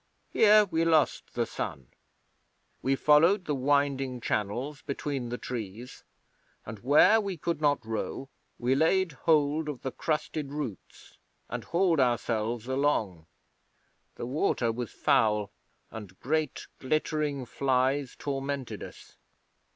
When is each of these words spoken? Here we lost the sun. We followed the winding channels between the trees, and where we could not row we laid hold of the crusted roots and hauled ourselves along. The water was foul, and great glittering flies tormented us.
Here 0.31 0.65
we 0.65 0.83
lost 0.83 1.35
the 1.35 1.45
sun. 1.45 1.89
We 2.81 2.95
followed 2.95 3.45
the 3.45 3.53
winding 3.53 4.19
channels 4.19 4.81
between 4.81 5.29
the 5.29 5.37
trees, 5.37 6.03
and 6.65 6.79
where 6.79 7.21
we 7.21 7.37
could 7.37 7.61
not 7.61 7.85
row 7.85 8.27
we 8.57 8.73
laid 8.73 9.11
hold 9.11 9.69
of 9.69 9.83
the 9.83 9.91
crusted 9.91 10.51
roots 10.51 11.19
and 11.49 11.65
hauled 11.65 11.99
ourselves 11.99 12.65
along. 12.67 13.27
The 14.15 14.25
water 14.25 14.71
was 14.71 14.89
foul, 14.91 15.51
and 15.91 16.19
great 16.19 16.65
glittering 16.79 17.45
flies 17.45 18.15
tormented 18.17 18.81
us. 18.81 19.17